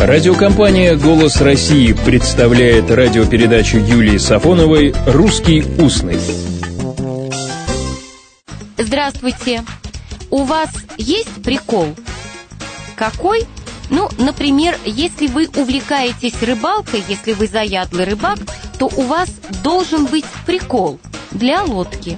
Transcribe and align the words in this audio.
Радиокомпания 0.00 0.96
«Голос 0.96 1.42
России» 1.42 1.92
представляет 1.92 2.90
радиопередачу 2.90 3.76
Юлии 3.76 4.16
Сафоновой 4.16 4.94
«Русский 5.06 5.62
устный». 5.78 6.18
Здравствуйте. 8.78 9.62
У 10.30 10.44
вас 10.44 10.70
есть 10.96 11.42
прикол? 11.44 11.94
Какой? 12.96 13.42
Ну, 13.90 14.08
например, 14.16 14.74
если 14.86 15.26
вы 15.26 15.50
увлекаетесь 15.54 16.42
рыбалкой, 16.42 17.04
если 17.06 17.34
вы 17.34 17.46
заядлый 17.46 18.06
рыбак, 18.06 18.38
то 18.78 18.86
у 18.96 19.02
вас 19.02 19.28
должен 19.62 20.06
быть 20.06 20.24
прикол 20.46 20.98
для 21.30 21.62
лодки. 21.62 22.16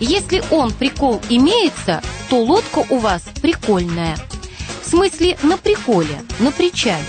Если 0.00 0.42
он 0.50 0.70
прикол 0.70 1.22
имеется, 1.30 2.02
то 2.28 2.44
лодка 2.44 2.84
у 2.90 2.98
вас 2.98 3.22
прикольная. 3.40 4.18
В 4.86 4.90
смысле 4.90 5.36
на 5.42 5.56
приколе, 5.56 6.22
на 6.38 6.52
причале. 6.52 7.02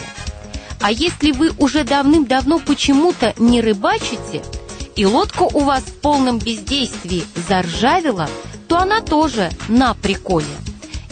А 0.81 0.91
если 0.91 1.31
вы 1.31 1.51
уже 1.59 1.83
давным-давно 1.83 2.57
почему-то 2.57 3.35
не 3.37 3.61
рыбачите, 3.61 4.41
и 4.95 5.05
лодка 5.05 5.43
у 5.43 5.59
вас 5.59 5.83
в 5.83 5.93
полном 6.01 6.39
бездействии 6.39 7.23
заржавела, 7.47 8.27
то 8.67 8.79
она 8.79 9.01
тоже 9.01 9.51
на 9.67 9.93
приколе. 9.93 10.47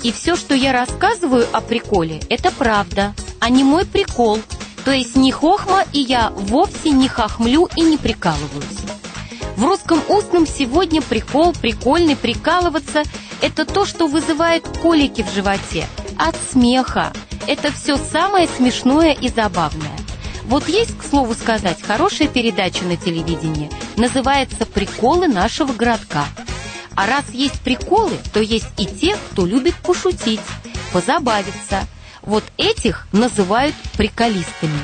И 0.01 0.11
все, 0.11 0.35
что 0.35 0.55
я 0.55 0.73
рассказываю 0.73 1.45
о 1.51 1.61
приколе, 1.61 2.19
это 2.29 2.49
правда, 2.49 3.13
а 3.39 3.51
не 3.51 3.63
мой 3.63 3.85
прикол. 3.85 4.39
То 4.85 4.91
есть 4.91 5.15
не 5.15 5.31
хохма, 5.31 5.83
и 5.93 5.99
я 5.99 6.31
вовсе 6.31 6.89
не 6.89 7.07
хохмлю 7.07 7.69
и 7.75 7.81
не 7.81 7.97
прикалываюсь. 7.97 8.79
В 9.55 9.63
русском 9.63 10.01
устном 10.09 10.47
сегодня 10.47 11.03
прикол, 11.03 11.53
прикольный, 11.53 12.15
прикалываться– 12.15 13.03
это 13.41 13.65
то, 13.65 13.85
что 13.85 14.07
вызывает 14.07 14.67
колики 14.79 15.21
в 15.21 15.31
животе 15.31 15.87
от 16.17 16.35
смеха. 16.51 17.13
Это 17.47 17.71
все 17.71 17.97
самое 17.97 18.47
смешное 18.47 19.13
и 19.13 19.29
забавное. 19.29 19.97
Вот 20.43 20.67
есть, 20.67 20.97
к 20.97 21.03
слову 21.03 21.33
сказать, 21.33 21.81
хорошая 21.81 22.27
передача 22.27 22.83
на 22.85 22.97
телевидении. 22.97 23.71
Называется 23.97 24.65
«Приколы 24.65 25.27
нашего 25.27 25.73
городка». 25.73 26.25
А 26.95 27.07
раз 27.07 27.25
есть 27.31 27.59
приколы, 27.61 28.17
то 28.33 28.39
есть 28.39 28.67
и 28.77 28.85
те, 28.85 29.15
кто 29.15 29.45
любит 29.45 29.75
пошутить, 29.75 30.39
позабавиться. 30.93 31.81
Вот 32.21 32.43
этих 32.57 33.07
называют 33.11 33.75
приколистами. 33.97 34.79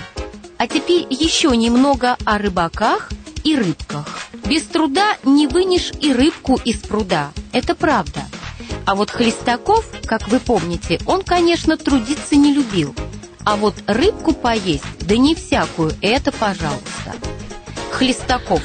А 0.57 0.67
теперь 0.67 1.07
еще 1.09 1.55
немного 1.55 2.17
о 2.25 2.37
рыбаках 2.37 3.09
и 3.43 3.55
рыбках. 3.55 4.05
Без 4.45 4.63
труда 4.63 5.15
не 5.23 5.47
вынешь 5.47 5.91
и 6.01 6.13
рыбку 6.13 6.59
из 6.65 6.79
пруда. 6.79 7.31
Это 7.51 7.73
правда. 7.73 8.21
А 8.85 8.95
вот 8.95 9.11
Хлестаков, 9.11 9.85
как 10.05 10.27
вы 10.27 10.39
помните, 10.39 10.99
он, 11.05 11.23
конечно, 11.23 11.77
трудиться 11.77 12.35
не 12.35 12.53
любил. 12.53 12.95
А 13.43 13.55
вот 13.55 13.75
рыбку 13.87 14.33
поесть, 14.33 14.83
да 14.99 15.17
не 15.17 15.35
всякую, 15.35 15.93
это 16.01 16.31
пожалуйста. 16.31 17.15
Хлестаков. 17.91 18.61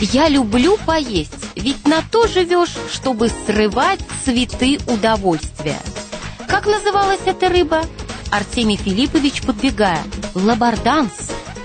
Я 0.00 0.28
люблю 0.28 0.76
поесть, 0.84 1.32
ведь 1.54 1.86
на 1.86 2.02
то 2.10 2.26
живешь, 2.26 2.74
чтобы 2.92 3.30
срывать 3.46 4.00
цветы 4.24 4.78
удовольствия. 4.86 5.78
Как 6.48 6.66
называлась 6.66 7.20
эта 7.24 7.48
рыба? 7.48 7.84
Артемий 8.30 8.76
Филиппович, 8.76 9.42
подбегая. 9.42 10.02
Лабарданс. 10.34 11.12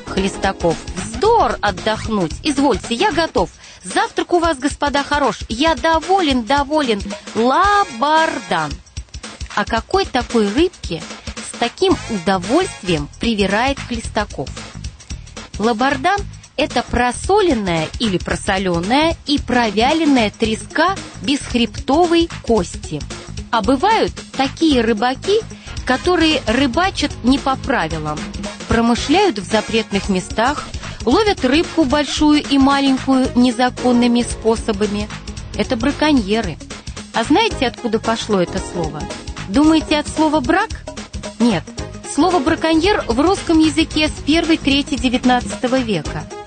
Хлестаков. 0.06 0.78
Вздор 0.96 1.58
отдохнуть. 1.62 2.34
Извольте, 2.44 2.96
я 2.96 3.12
готов. 3.12 3.50
Завтрак 3.84 4.34
у 4.34 4.40
вас, 4.40 4.58
господа, 4.58 5.04
хорош. 5.04 5.40
Я 5.48 5.76
доволен, 5.76 6.44
доволен. 6.44 7.02
Лабардан. 7.36 8.72
А 9.56 9.66
какой 9.66 10.06
такой 10.06 10.52
рыбке 10.54 11.02
с 11.36 11.58
таким 11.58 11.98
удовольствием 12.10 13.10
привирает 13.20 13.80
Хлестаков? 13.80 14.50
Лабардан– 15.58 16.20
это 16.58 16.84
просоленная 16.84 17.88
или 18.00 18.18
просоленная 18.18 19.16
и 19.26 19.40
провяленная 19.40 20.30
треска 20.30 20.96
без 21.22 21.40
хребтовой 21.40 22.30
кости. 22.44 23.02
А 23.52 23.62
бывают 23.62 24.14
такие 24.38 24.82
рыбаки, 24.82 25.40
которые 25.86 26.42
рыбачат 26.46 27.12
не 27.24 27.40
по 27.40 27.56
правилам, 27.56 28.20
промышляют 28.68 29.40
в 29.40 29.50
запретных 29.50 30.08
местах, 30.10 30.68
ловят 31.06 31.44
рыбку 31.46 31.84
большую 31.84 32.44
и 32.44 32.58
маленькую 32.58 33.30
незаконными 33.36 34.22
способами. 34.22 35.08
Это 35.56 35.76
браконьеры. 35.76 36.58
А 37.14 37.24
знаете, 37.24 37.68
откуда 37.68 38.00
пошло 38.00 38.42
это 38.42 38.60
слово? 38.72 39.02
Думаете, 39.50 39.98
от 39.98 40.08
слова 40.08 40.40
«брак»? 40.40 40.70
Нет. 41.40 41.64
Слово 42.14 42.40
«браконьер» 42.40 43.04
в 43.08 43.20
русском 43.20 43.60
языке 43.60 44.10
с 44.10 44.24
1-3-19 44.28 45.84
века– 45.84 46.24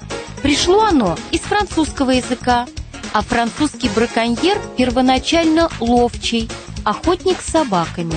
Пришло 0.43 0.83
оно 0.83 1.17
из 1.31 1.41
французского 1.41 2.11
языка, 2.11 2.67
а 3.13 3.23
французский 3.23 3.89
браконьер 3.95 4.59
первоначально 4.77 5.69
ловчий, 5.79 6.51
охотник 6.85 7.41
с 7.41 7.53
собаками. 7.53 8.17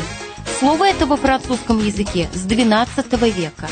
Слово 0.60 0.88
это 0.88 1.06
во 1.06 1.18
французском 1.18 1.86
языке 1.86 2.28
с 2.34 2.48
XII 2.48 3.30
века. 3.30 3.70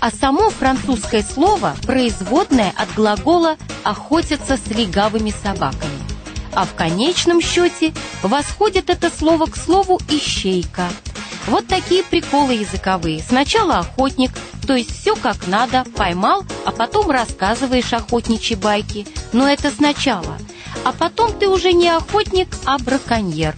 А 0.00 0.10
само 0.10 0.48
французское 0.48 1.22
слово 1.22 1.76
производное 1.86 2.72
от 2.76 2.92
глагола 2.94 3.56
«охотиться 3.84 4.56
с 4.56 4.66
легавыми 4.70 5.30
собаками». 5.30 5.98
А 6.54 6.64
в 6.64 6.74
конечном 6.74 7.40
счете 7.40 7.92
восходит 8.22 8.88
это 8.88 9.10
слово 9.10 9.46
к 9.46 9.56
слову 9.56 10.00
«ищейка». 10.08 10.88
Вот 11.46 11.66
такие 11.66 12.02
приколы 12.02 12.54
языковые. 12.54 13.22
Сначала 13.22 13.78
охотник, 13.78 14.30
то 14.66 14.74
есть 14.74 15.00
все 15.00 15.16
как 15.16 15.46
надо, 15.46 15.84
поймал, 15.96 16.44
а 16.64 16.72
потом 16.72 17.10
рассказываешь 17.10 17.92
охотничьи 17.92 18.56
байки. 18.56 19.06
Но 19.32 19.48
это 19.48 19.70
сначала. 19.70 20.38
А 20.84 20.92
потом 20.92 21.32
ты 21.38 21.48
уже 21.48 21.72
не 21.72 21.88
охотник, 21.88 22.48
а 22.64 22.78
браконьер. 22.78 23.56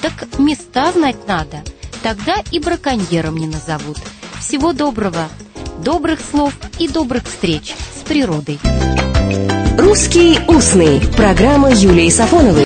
Так 0.00 0.38
места 0.38 0.92
знать 0.92 1.26
надо. 1.26 1.62
Тогда 2.02 2.36
и 2.50 2.58
браконьером 2.58 3.36
не 3.36 3.46
назовут. 3.46 3.98
Всего 4.38 4.72
доброго, 4.72 5.28
добрых 5.82 6.20
слов 6.20 6.54
и 6.78 6.88
добрых 6.88 7.24
встреч 7.24 7.74
с 7.96 8.06
природой. 8.06 8.58
«Русский 9.76 10.38
устный»– 10.46 11.00
программа 11.16 11.70
Юлии 11.70 12.08
Сафоновой. 12.08 12.62